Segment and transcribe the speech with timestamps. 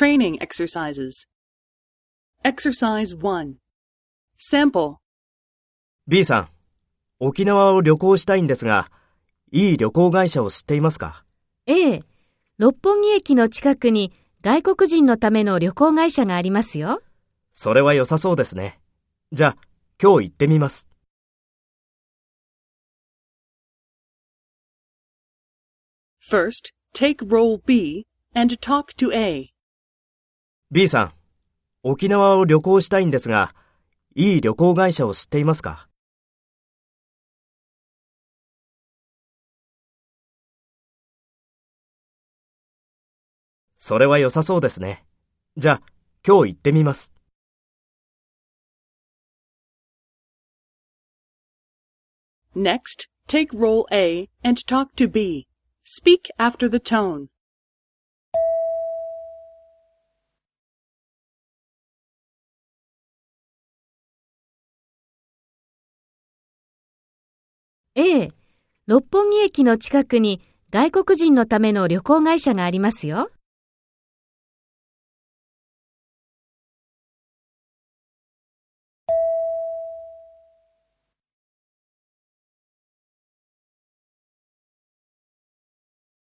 [0.00, 1.26] Training exercises.
[2.42, 3.56] Exercise 1.
[4.38, 4.96] Sample.
[6.08, 6.48] B さん、
[7.18, 8.90] 沖縄を旅行したいんですが、
[9.52, 11.26] いい旅行会社を知っていますか？
[11.66, 12.02] ええ、
[12.56, 14.10] 六本木駅の近くに
[14.40, 17.02] 外国人のための旅行会社がありますよ。
[17.52, 18.80] それは良さそうですね。
[19.32, 19.56] じゃあ、
[20.02, 20.88] 今日行ってみます。
[26.26, 29.50] First, take role B and talk to A.
[30.72, 31.12] B さん、
[31.82, 33.56] 沖縄を旅行したいんですが、
[34.14, 35.88] いい旅行会社を知っていますか？
[43.74, 45.04] それは良さそうですね。
[45.56, 45.82] じゃあ、
[46.24, 47.12] 今日行ってみます。
[52.54, 55.48] Next, take role A and talk to B.
[55.84, 57.26] Speak after the tone.
[68.02, 68.32] ええ、
[68.86, 73.30] 六本木駅の近くに外国人のための旅行会社がありますよ。